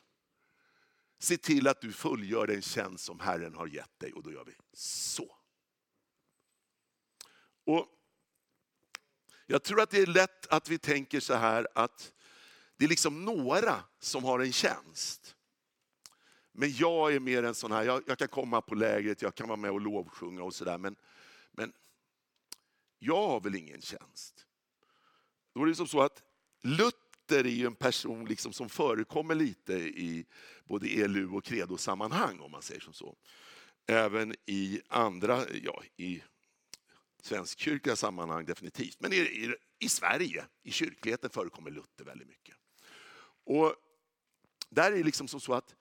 Se 1.18 1.36
till 1.36 1.68
att 1.68 1.80
du 1.80 1.92
fullgör 1.92 2.46
den 2.46 2.62
tjänst 2.62 3.04
som 3.04 3.20
Herren 3.20 3.54
har 3.54 3.66
gett 3.66 3.98
dig 3.98 4.12
och 4.12 4.22
då 4.22 4.32
gör 4.32 4.44
vi 4.44 4.56
så. 4.72 5.36
Och 7.66 7.86
jag 9.46 9.62
tror 9.62 9.80
att 9.80 9.90
det 9.90 10.00
är 10.00 10.06
lätt 10.06 10.46
att 10.46 10.68
vi 10.68 10.78
tänker 10.78 11.20
så 11.20 11.34
här 11.34 11.68
att 11.74 12.12
det 12.76 12.84
är 12.84 12.88
liksom 12.88 13.24
några 13.24 13.84
som 13.98 14.24
har 14.24 14.40
en 14.40 14.52
tjänst. 14.52 15.36
Men 16.52 16.72
jag 16.72 17.14
är 17.14 17.20
mer 17.20 17.42
en 17.42 17.54
sån 17.54 17.72
här, 17.72 17.84
jag, 17.84 18.02
jag 18.06 18.18
kan 18.18 18.28
komma 18.28 18.60
på 18.60 18.74
lägret, 18.74 19.22
jag 19.22 19.34
kan 19.34 19.48
vara 19.48 19.56
med 19.56 19.70
och 19.70 19.80
lovsjunga 19.80 20.42
och 20.42 20.54
sådär. 20.54 20.78
Men, 20.78 20.96
men 21.52 21.72
jag 22.98 23.28
har 23.28 23.40
väl 23.40 23.54
ingen 23.54 23.80
tjänst. 23.80 24.46
Då 25.54 25.62
är 25.62 25.66
det 25.66 25.74
som 25.74 25.86
så 25.86 26.00
att 26.00 26.22
Luther 26.62 27.46
är 27.46 27.66
en 27.66 27.74
person 27.74 28.24
liksom 28.24 28.52
som 28.52 28.68
förekommer 28.68 29.34
lite 29.34 29.72
i 29.74 30.26
både 30.64 30.88
ELU 30.88 31.30
och 31.32 31.44
credo-sammanhang 31.44 32.40
om 32.40 32.50
man 32.50 32.62
säger 32.62 32.80
som 32.80 32.92
så. 32.92 33.16
Även 33.86 34.34
i 34.46 34.80
andra, 34.88 35.44
ja 35.62 35.82
i 35.96 36.22
svenskkyrkliga 37.22 37.96
sammanhang 37.96 38.44
definitivt. 38.44 39.00
Men 39.00 39.12
i, 39.12 39.16
i, 39.16 39.54
i 39.78 39.88
Sverige, 39.88 40.44
i 40.62 40.70
kyrkligheten 40.70 41.30
förekommer 41.30 41.70
Luther 41.70 42.04
väldigt 42.04 42.28
mycket. 42.28 42.56
Och 43.44 43.74
där 44.68 44.92
är 44.92 44.96
det 44.96 45.04
liksom 45.04 45.28
som 45.28 45.40
så 45.40 45.54
att 45.54 45.74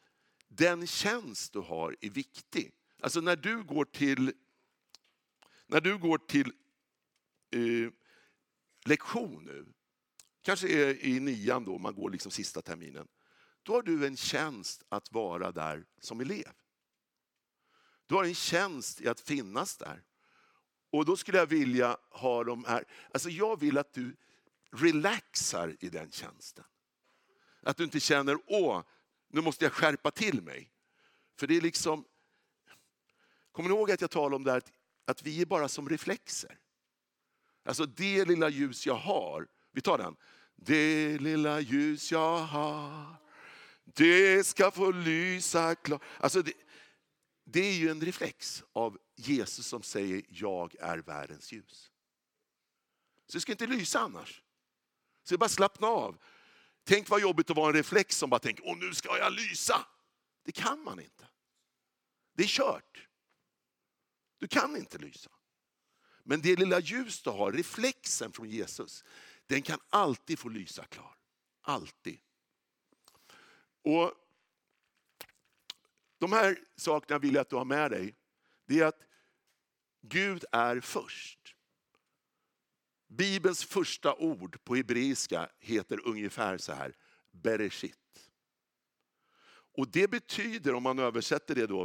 den 0.50 0.88
tjänst 0.88 1.54
du 1.54 1.60
har 1.60 1.96
är 2.02 2.10
viktig. 2.10 2.72
Alltså 3.02 3.22
när 3.22 3.36
du 3.36 3.64
går 3.64 3.86
till, 3.86 4.34
när 5.68 5.82
du 5.82 5.98
går 5.98 6.18
till 6.18 6.52
eh, 7.52 7.92
lektion 8.86 9.46
nu, 9.46 9.66
kanske 10.42 10.68
är 10.68 11.06
i 11.06 11.20
nian 11.20 11.66
då, 11.66 11.78
man 11.78 11.96
går 11.96 12.10
liksom 12.10 12.32
sista 12.32 12.62
terminen. 12.62 13.08
Då 13.64 13.74
har 13.74 13.82
du 13.82 14.08
en 14.08 14.18
tjänst 14.18 14.84
att 14.90 15.12
vara 15.12 15.52
där 15.52 15.86
som 16.00 16.20
elev. 16.20 16.52
Du 18.06 18.16
har 18.16 18.24
en 18.24 18.36
tjänst 18.36 19.02
i 19.02 19.08
att 19.08 19.20
finnas 19.20 19.78
där. 19.78 20.04
Och 20.92 21.06
då 21.06 21.18
skulle 21.18 21.38
jag 21.38 21.46
vilja 21.46 21.98
ha 22.10 22.44
de 22.44 22.66
här, 22.66 22.86
alltså 23.14 23.30
jag 23.30 23.60
vill 23.60 23.78
att 23.78 23.94
du 23.94 24.16
relaxar 24.72 25.76
i 25.80 25.90
den 25.90 26.12
tjänsten. 26.12 26.66
Att 27.62 27.78
du 27.78 27.84
inte 27.84 28.00
känner, 28.00 28.38
åh, 28.46 28.84
nu 29.30 29.42
måste 29.42 29.66
jag 29.66 29.74
skärpa 29.74 30.12
till 30.12 30.42
mig. 30.42 30.72
För 31.40 31.48
det 31.48 31.58
är 31.58 31.62
liksom, 31.62 32.06
kommer 33.52 33.70
ni 33.70 33.76
ihåg 33.76 33.92
att 33.92 34.02
jag 34.02 34.12
talade 34.12 34.36
om 34.36 34.44
det 34.44 34.52
här, 34.52 34.64
att 35.06 35.24
vi 35.24 35.42
är 35.42 35.46
bara 35.46 35.68
som 35.68 35.90
reflexer. 35.90 36.60
Alltså 37.66 37.86
det 37.86 38.26
lilla 38.26 38.50
ljus 38.50 38.86
jag 38.86 38.96
har, 38.96 39.48
vi 39.72 39.82
tar 39.82 39.98
den. 39.98 40.16
Det 40.56 41.18
lilla 41.18 41.60
ljus 41.60 42.12
jag 42.12 42.38
har, 42.38 43.16
det 43.84 44.44
ska 44.44 44.72
få 44.72 44.92
lysa 44.92 45.76
klart. 45.76 46.04
Alltså 46.18 46.42
det, 46.42 46.54
det 47.44 47.60
är 47.60 47.74
ju 47.74 47.90
en 47.90 48.02
reflex 48.02 48.64
av 48.74 48.98
Jesus 49.16 49.68
som 49.68 49.84
säger, 49.84 50.24
jag 50.30 50.76
är 50.80 50.98
världens 50.98 51.52
ljus. 51.52 51.92
Så 53.28 53.38
det 53.38 53.42
ska 53.42 53.52
inte 53.52 53.68
lysa 53.68 54.00
annars. 54.00 54.44
Så 55.24 55.38
bara 55.38 55.50
slappna 55.50 55.88
av. 55.88 56.18
Tänk 56.84 57.10
vad 57.10 57.22
jobbigt 57.22 57.50
att 57.50 57.58
vara 57.58 57.68
en 57.68 57.74
reflex 57.74 58.18
som 58.18 58.30
bara 58.30 58.40
tänker, 58.40 58.64
åh 58.68 58.78
nu 58.78 58.94
ska 58.94 59.18
jag 59.18 59.34
lysa. 59.34 59.86
Det 60.44 60.52
kan 60.52 60.84
man 60.84 61.00
inte. 61.00 61.28
Det 62.34 62.44
är 62.44 62.48
kört. 62.48 63.08
Du 64.38 64.48
kan 64.48 64.78
inte 64.78 64.98
lysa. 64.98 65.32
Men 66.24 66.42
det 66.42 66.56
lilla 66.56 66.80
ljus 66.80 67.22
du 67.22 67.30
har, 67.30 67.52
reflexen 67.52 68.32
från 68.32 68.50
Jesus, 68.50 69.04
den 69.48 69.62
kan 69.62 69.80
alltid 69.90 70.40
få 70.40 70.50
lysa 70.50 70.86
klar. 70.86 71.16
Alltid. 71.62 72.20
Och 73.82 74.14
De 76.20 76.32
här 76.32 76.60
sakerna 76.76 77.20
vill 77.20 77.34
jag 77.34 77.42
att 77.42 77.50
du 77.50 77.56
har 77.56 77.66
med 77.66 77.92
dig. 77.92 78.16
Det 78.66 78.80
är 78.80 78.86
att 78.86 79.02
Gud 80.02 80.46
är 80.52 80.80
först. 80.80 81.39
Bibelns 83.10 83.64
första 83.64 84.16
ord 84.16 84.64
på 84.64 84.76
hebreiska 84.76 85.50
heter 85.60 86.08
ungefär 86.08 86.58
så 86.58 86.74
här, 86.74 86.96
Bereshit. 87.32 88.32
Och 89.78 89.88
det 89.88 90.08
betyder, 90.08 90.74
om 90.74 90.84
man 90.84 91.00
översätter 91.00 91.56
det 91.56 91.68
då, 91.68 91.84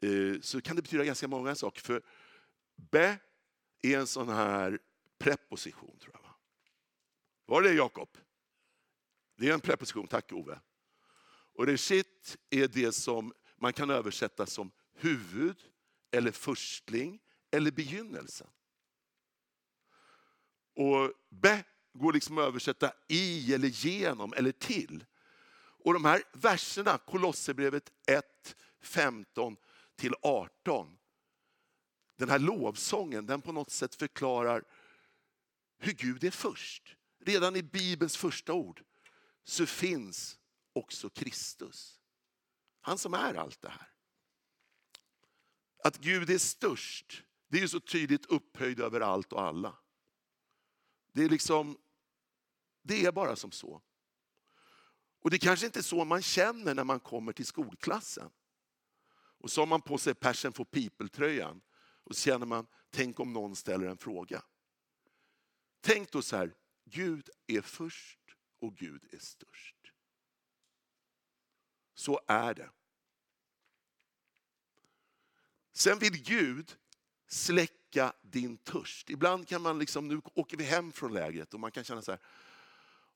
eh, 0.00 0.40
så 0.40 0.60
kan 0.60 0.76
det 0.76 0.82
betyda 0.82 1.04
ganska 1.04 1.28
många 1.28 1.54
saker. 1.54 1.80
För 1.80 2.02
be 2.76 3.18
är 3.82 3.98
en 3.98 4.06
sån 4.06 4.28
här 4.28 4.78
preposition, 5.18 5.98
tror 5.98 6.14
jag. 6.14 6.22
Va? 6.22 6.34
Var 7.46 7.62
det 7.62 7.72
Jakob? 7.72 8.18
Det 9.36 9.48
är 9.48 9.54
en 9.54 9.60
preposition, 9.60 10.06
tack 10.06 10.32
Ove. 10.32 10.60
Och 11.54 11.66
reshit 11.66 12.36
är 12.50 12.68
det 12.68 12.92
som 12.92 13.32
man 13.56 13.72
kan 13.72 13.90
översätta 13.90 14.46
som 14.46 14.70
huvud, 14.94 15.56
eller 16.10 16.32
förstling, 16.32 17.20
eller 17.50 17.70
begynnelsen. 17.70 18.48
Och 20.74 21.12
be 21.28 21.64
går 21.94 22.12
liksom 22.12 22.38
att 22.38 22.44
översätta 22.44 22.92
i, 23.08 23.54
eller 23.54 23.68
genom, 23.68 24.32
eller 24.32 24.52
till. 24.52 25.04
Och 25.56 25.94
de 25.94 26.04
här 26.04 26.22
verserna, 26.32 26.98
Kolosserbrevet 26.98 27.92
1, 28.06 28.56
15 28.82 29.56
till 29.96 30.14
18, 30.22 30.98
den 32.16 32.28
här 32.28 32.38
lovsången, 32.38 33.26
den 33.26 33.42
på 33.42 33.52
något 33.52 33.70
sätt 33.70 33.94
förklarar 33.94 34.64
hur 35.78 35.92
Gud 35.92 36.24
är 36.24 36.30
först. 36.30 36.96
Redan 37.24 37.56
i 37.56 37.62
Bibelns 37.62 38.16
första 38.16 38.52
ord 38.52 38.82
så 39.44 39.66
finns 39.66 40.38
också 40.72 41.10
Kristus. 41.10 42.00
Han 42.80 42.98
som 42.98 43.14
är 43.14 43.34
allt 43.34 43.62
det 43.62 43.68
här. 43.68 43.88
Att 45.84 45.98
Gud 45.98 46.30
är 46.30 46.38
störst, 46.38 47.22
det 47.48 47.60
är 47.60 47.66
så 47.66 47.80
tydligt 47.80 48.26
upphöjd 48.26 48.80
över 48.80 49.00
allt 49.00 49.32
och 49.32 49.42
alla. 49.42 49.76
Det 51.14 51.24
är 51.24 51.28
liksom, 51.28 51.78
det 52.82 53.04
är 53.04 53.12
bara 53.12 53.36
som 53.36 53.52
så. 53.52 53.82
Och 55.20 55.30
det 55.30 55.38
kanske 55.38 55.66
inte 55.66 55.78
är 55.78 55.82
så 55.82 56.04
man 56.04 56.22
känner 56.22 56.74
när 56.74 56.84
man 56.84 57.00
kommer 57.00 57.32
till 57.32 57.46
skolklassen. 57.46 58.30
Och 59.14 59.50
så 59.50 59.60
har 59.60 59.66
man 59.66 59.82
på 59.82 59.98
sig 59.98 60.14
Passion 60.14 60.52
for 60.52 60.64
people-tröjan 60.64 61.60
och 61.76 62.16
så 62.16 62.20
känner 62.20 62.46
man, 62.46 62.66
tänk 62.90 63.20
om 63.20 63.32
någon 63.32 63.56
ställer 63.56 63.86
en 63.86 63.98
fråga. 63.98 64.42
Tänk 65.80 66.12
då 66.12 66.22
så 66.22 66.36
här, 66.36 66.54
Gud 66.84 67.30
är 67.46 67.60
först 67.60 68.20
och 68.60 68.76
Gud 68.76 69.14
är 69.14 69.18
störst. 69.18 69.92
Så 71.94 72.20
är 72.26 72.54
det. 72.54 72.70
Sen 75.72 75.98
vill 75.98 76.22
Gud 76.22 76.76
släcka 77.26 77.83
din 78.22 78.56
törst. 78.56 79.10
Ibland 79.10 79.48
kan 79.48 79.62
man 79.62 79.78
liksom, 79.78 80.08
nu 80.08 80.20
åker 80.34 80.56
vi 80.56 80.64
hem 80.64 80.92
från 80.92 81.14
lägret 81.14 81.54
och 81.54 81.60
man 81.60 81.70
kan 81.70 81.84
känna 81.84 82.02
så 82.02 82.10
här, 82.10 82.20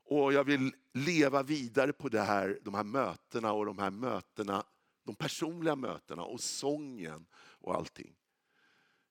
Och 0.05 0.33
jag 0.33 0.45
vill 0.45 0.75
leva 0.93 1.43
vidare 1.43 1.93
på 1.93 2.09
det 2.09 2.21
här, 2.21 2.59
de 2.63 2.75
här 2.75 2.85
mötena 2.85 3.53
och 3.53 3.67
de 3.67 3.79
här 3.79 3.91
mötena, 3.91 4.65
de 5.05 5.15
personliga 5.15 5.77
mötena 5.77 6.23
och 6.23 6.41
sången 6.41 7.27
och 7.35 7.75
allting. 7.75 8.15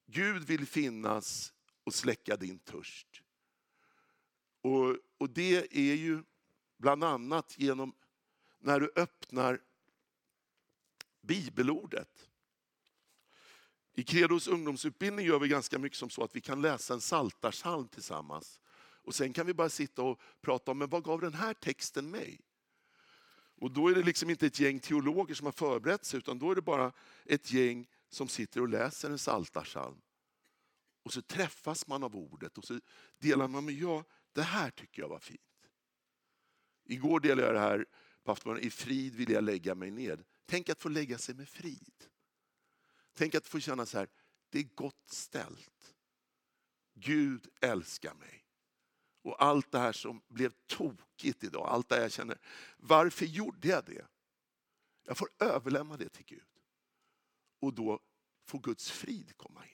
Gud 0.05 0.43
vill 0.43 0.67
finnas 0.67 1.53
och 1.83 1.93
släcka 1.93 2.37
din 2.37 2.59
törst. 2.59 3.23
Och, 4.61 4.97
och 5.17 5.29
det 5.29 5.77
är 5.77 5.95
ju 5.95 6.23
bland 6.77 7.03
annat 7.03 7.55
genom 7.57 7.93
när 8.59 8.79
du 8.79 8.91
öppnar 8.95 9.61
bibelordet. 11.21 12.29
I 13.97 14.03
Credos 14.03 14.47
ungdomsutbildning 14.47 15.25
gör 15.25 15.39
vi 15.39 15.47
ganska 15.47 15.79
mycket 15.79 15.97
som 15.97 16.09
så 16.09 16.23
att 16.23 16.35
vi 16.35 16.41
kan 16.41 16.61
läsa 16.61 16.93
en 16.93 17.01
saltarsalm 17.01 17.87
tillsammans. 17.87 18.61
Och 19.03 19.15
sen 19.15 19.33
kan 19.33 19.45
vi 19.45 19.53
bara 19.53 19.69
sitta 19.69 20.01
och 20.01 20.21
prata 20.41 20.71
om, 20.71 20.77
men 20.77 20.89
vad 20.89 21.03
gav 21.03 21.21
den 21.21 21.33
här 21.33 21.53
texten 21.53 22.09
mig? 22.09 22.41
Och 23.55 23.71
då 23.71 23.87
är 23.87 23.95
det 23.95 24.03
liksom 24.03 24.29
inte 24.29 24.45
ett 24.45 24.59
gäng 24.59 24.79
teologer 24.79 25.35
som 25.35 25.45
har 25.45 25.51
förberett 25.51 26.05
sig, 26.05 26.17
utan 26.17 26.39
då 26.39 26.51
är 26.51 26.55
det 26.55 26.61
bara 26.61 26.91
ett 27.25 27.51
gäng 27.51 27.87
som 28.09 28.27
sitter 28.27 28.61
och 28.61 28.67
läser 28.67 29.09
en 29.09 29.19
saltarsalm. 29.19 30.01
Och 31.03 31.13
så 31.13 31.21
träffas 31.21 31.87
man 31.87 32.03
av 32.03 32.15
ordet 32.15 32.57
och 32.57 32.65
så 32.65 32.79
delar 33.19 33.47
man 33.47 33.65
med, 33.65 33.73
ja, 33.73 34.03
det 34.33 34.41
här 34.41 34.69
tycker 34.69 35.01
jag 35.01 35.09
var 35.09 35.19
fint. 35.19 35.69
Igår 36.85 37.19
delade 37.19 37.47
jag 37.47 37.55
det 37.55 37.59
här 37.59 37.85
på 38.23 38.31
aftonen, 38.31 38.63
i 38.63 38.69
frid 38.69 39.15
vill 39.15 39.31
jag 39.31 39.43
lägga 39.43 39.75
mig 39.75 39.91
ned. 39.91 40.23
Tänk 40.45 40.69
att 40.69 40.81
få 40.81 40.89
lägga 40.89 41.17
sig 41.17 41.35
med 41.35 41.49
frid. 41.49 42.07
Tänk 43.17 43.35
att 43.35 43.47
få 43.47 43.59
känna 43.59 43.85
så 43.85 43.97
här, 43.97 44.09
det 44.49 44.59
är 44.59 44.63
gott 44.63 45.09
ställt. 45.09 45.95
Gud 46.93 47.47
älskar 47.61 48.13
mig. 48.13 48.45
Och 49.21 49.43
allt 49.43 49.71
det 49.71 49.79
här 49.79 49.93
som 49.93 50.21
blev 50.27 50.53
tokigt 50.65 51.43
idag, 51.43 51.67
allt 51.67 51.89
det 51.89 51.95
här 51.95 52.01
jag 52.01 52.11
känner, 52.11 52.39
varför 52.77 53.25
gjorde 53.25 53.67
jag 53.67 53.85
det? 53.85 54.07
Jag 55.03 55.17
får 55.17 55.29
överlämna 55.39 55.97
det 55.97 56.09
till 56.09 56.25
Gud. 56.25 56.59
Och 57.59 57.73
då 57.73 57.99
får 58.45 58.59
Guds 58.59 58.91
frid 58.91 59.37
komma 59.37 59.65
in. 59.65 59.73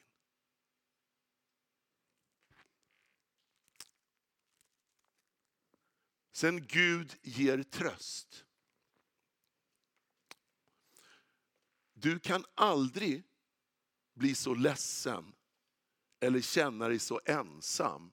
Sen 6.32 6.68
Gud 6.68 7.16
ger 7.22 7.64
tröst. 7.64 8.46
Du 11.94 12.20
kan 12.20 12.46
aldrig 12.56 13.24
bli 14.13 14.36
så 14.36 14.55
ledsen 14.55 15.36
eller 16.20 16.41
känna 16.41 16.88
dig 16.88 17.00
så 17.00 17.22
ensam. 17.25 18.12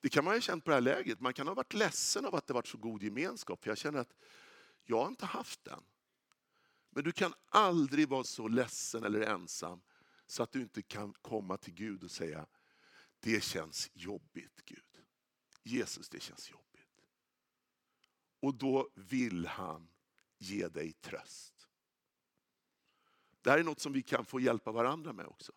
Det 0.00 0.08
kan 0.08 0.24
man 0.24 0.34
ha 0.34 0.40
känt 0.40 0.64
på 0.64 0.70
det 0.70 0.74
här 0.74 0.80
läget. 0.80 1.20
Man 1.20 1.34
kan 1.34 1.46
ha 1.46 1.54
varit 1.54 1.74
ledsen 1.74 2.26
av 2.26 2.34
att 2.34 2.46
det 2.46 2.54
varit 2.54 2.66
så 2.66 2.78
god 2.78 3.02
gemenskap. 3.02 3.62
För 3.62 3.70
jag 3.70 3.78
känner 3.78 3.98
att 3.98 4.14
jag 4.84 5.00
har 5.00 5.08
inte 5.08 5.26
haft 5.26 5.64
den. 5.64 5.82
Men 6.90 7.04
du 7.04 7.12
kan 7.12 7.34
aldrig 7.48 8.08
vara 8.08 8.24
så 8.24 8.48
ledsen 8.48 9.04
eller 9.04 9.20
ensam 9.20 9.82
så 10.26 10.42
att 10.42 10.52
du 10.52 10.60
inte 10.60 10.82
kan 10.82 11.12
komma 11.12 11.56
till 11.56 11.74
Gud 11.74 12.04
och 12.04 12.10
säga, 12.10 12.46
det 13.20 13.42
känns 13.42 13.90
jobbigt 13.94 14.62
Gud. 14.64 15.04
Jesus, 15.62 16.08
det 16.08 16.20
känns 16.20 16.50
jobbigt. 16.50 17.06
Och 18.40 18.54
då 18.54 18.90
vill 18.94 19.46
han 19.46 19.88
ge 20.38 20.68
dig 20.68 20.92
tröst. 20.92 21.61
Det 23.42 23.50
här 23.50 23.58
är 23.58 23.64
något 23.64 23.80
som 23.80 23.92
vi 23.92 24.02
kan 24.02 24.24
få 24.24 24.40
hjälpa 24.40 24.72
varandra 24.72 25.12
med 25.12 25.26
också. 25.26 25.52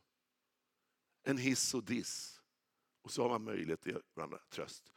En 1.24 1.38
hiss 1.38 1.74
och 1.74 1.84
diss. 1.84 2.42
Och 3.02 3.12
så 3.12 3.22
har 3.22 3.30
man 3.30 3.44
möjlighet 3.44 3.80
att 3.80 3.86
ge 3.86 3.96
varandra 4.14 4.40
tröst. 4.50 4.92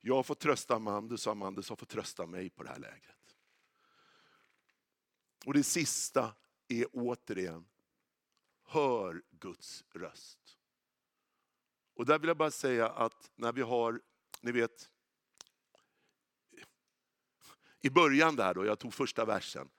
Jag 0.00 0.14
har 0.14 0.22
fått 0.22 0.40
trösta 0.40 0.74
Amandus 0.74 1.26
och 1.26 1.32
Amandus 1.32 1.68
har 1.68 1.76
fått 1.76 1.88
trösta 1.88 2.26
mig 2.26 2.50
på 2.50 2.62
det 2.62 2.68
här 2.68 2.78
lägret. 2.78 3.36
Och 5.46 5.54
det 5.54 5.62
sista 5.62 6.34
är 6.68 6.86
återigen, 6.92 7.66
hör 8.62 9.22
Guds 9.30 9.84
röst. 9.90 10.58
Och 11.94 12.06
där 12.06 12.18
vill 12.18 12.28
jag 12.28 12.36
bara 12.36 12.50
säga 12.50 12.88
att 12.88 13.30
när 13.34 13.52
vi 13.52 13.62
har, 13.62 14.00
ni 14.40 14.52
vet, 14.52 14.90
i 17.80 17.90
början 17.90 18.36
där 18.36 18.54
då, 18.54 18.64
jag 18.64 18.78
tog 18.78 18.94
första 18.94 19.24
versen, 19.24 19.70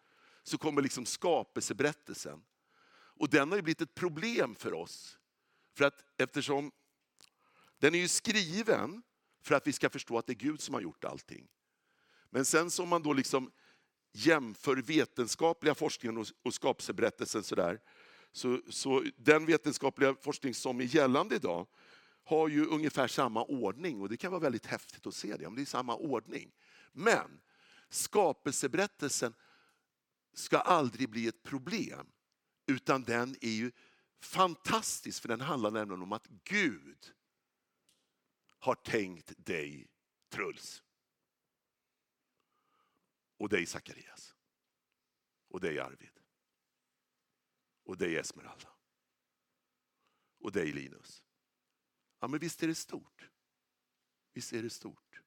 så 0.43 0.57
kommer 0.57 0.81
liksom 0.81 1.05
skapelseberättelsen. 1.05 2.45
Och 3.15 3.29
den 3.29 3.49
har 3.49 3.55
ju 3.55 3.61
blivit 3.61 3.81
ett 3.81 3.95
problem 3.95 4.55
för 4.55 4.73
oss. 4.73 5.19
För 5.77 5.85
att 5.85 6.03
eftersom 6.17 6.71
den 7.77 7.95
är 7.95 7.99
ju 7.99 8.07
skriven 8.07 9.03
för 9.41 9.55
att 9.55 9.67
vi 9.67 9.73
ska 9.73 9.89
förstå 9.89 10.17
att 10.17 10.27
det 10.27 10.33
är 10.33 10.35
Gud 10.35 10.61
som 10.61 10.73
har 10.73 10.81
gjort 10.81 11.03
allting. 11.03 11.47
Men 12.29 12.45
sen 12.45 12.71
som 12.71 12.89
man 12.89 13.03
då 13.03 13.13
liksom 13.13 13.51
jämför 14.13 14.75
vetenskapliga 14.75 15.75
forskningen 15.75 16.25
och, 16.43 16.53
skapelseberättelsen 16.53 17.43
sådär, 17.43 17.79
så, 18.31 18.61
så 18.69 19.03
den 19.17 19.45
vetenskapliga 19.45 20.15
forskning 20.21 20.53
som 20.53 20.79
är 20.79 20.83
gällande 20.83 21.35
idag 21.35 21.67
har 22.23 22.47
ju 22.47 22.65
ungefär 22.65 23.07
samma 23.07 23.43
ordning 23.43 24.01
och 24.01 24.09
det 24.09 24.17
kan 24.17 24.31
vara 24.31 24.41
väldigt 24.41 24.65
häftigt 24.65 25.07
att 25.07 25.15
se 25.15 25.37
det, 25.37 25.45
om 25.45 25.55
det 25.55 25.61
är 25.61 25.65
samma 25.65 25.95
ordning. 25.95 26.51
Men 26.91 27.41
skapelseberättelsen 27.89 29.33
ska 30.33 30.57
aldrig 30.57 31.09
bli 31.09 31.27
ett 31.27 31.43
problem. 31.43 32.07
Utan 32.65 33.03
den 33.03 33.35
är 33.41 33.51
ju 33.51 33.71
fantastisk 34.19 35.21
för 35.21 35.27
den 35.27 35.41
handlar 35.41 35.71
nämligen 35.71 36.01
om 36.01 36.11
att 36.11 36.27
Gud 36.27 37.13
har 38.59 38.75
tänkt 38.75 39.33
dig 39.37 39.87
Truls. 40.29 40.83
Och 43.37 43.49
dig 43.49 43.65
Sakarias. 43.65 44.35
Och 45.47 45.61
dig 45.61 45.79
Arvid. 45.79 46.19
Och 47.83 47.97
dig 47.97 48.15
Esmeralda. 48.15 48.69
Och 50.39 50.51
dig 50.51 50.71
Linus. 50.71 51.23
Ja 52.19 52.27
men 52.27 52.39
visst 52.39 52.63
är 52.63 52.67
det 52.67 52.75
stort. 52.75 53.29
Visst 54.33 54.53
är 54.53 54.63
det 54.63 54.69
stort. 54.69 55.21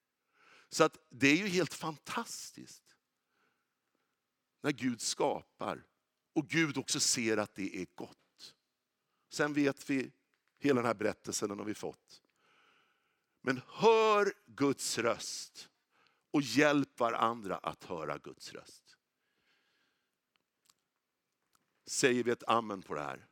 Så 0.68 0.84
att 0.84 0.98
det 1.08 1.28
är 1.28 1.36
ju 1.36 1.46
helt 1.46 1.74
fantastiskt. 1.74 2.96
När 4.60 4.72
Gud 4.72 5.00
skapar 5.00 5.86
och 6.38 6.48
Gud 6.48 6.78
också 6.78 7.00
ser 7.00 7.36
att 7.36 7.54
det 7.54 7.76
är 7.76 7.86
gott. 7.94 8.54
Sen 9.30 9.52
vet 9.52 9.90
vi, 9.90 10.12
hela 10.58 10.80
den 10.80 10.86
här 10.86 10.94
berättelsen 10.94 11.48
den 11.48 11.58
har 11.58 11.66
vi 11.66 11.74
fått. 11.74 12.22
Men 13.42 13.60
hör 13.66 14.32
Guds 14.46 14.98
röst 14.98 15.68
och 16.30 16.42
hjälp 16.42 17.00
varandra 17.00 17.56
att 17.56 17.84
höra 17.84 18.18
Guds 18.18 18.52
röst. 18.52 18.96
Säger 21.86 22.24
vi 22.24 22.30
ett 22.30 22.44
amen 22.46 22.82
på 22.82 22.94
det 22.94 23.00
här? 23.00 23.26